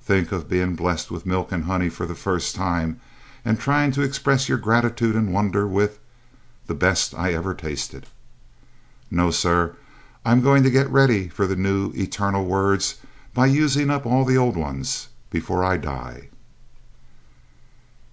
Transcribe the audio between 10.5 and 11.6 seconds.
to get ready for the